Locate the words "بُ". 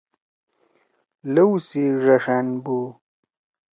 2.63-2.67